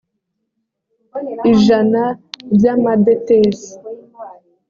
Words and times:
ijana 1.51 2.03
by 2.55 2.65
amadetesi 2.73 3.71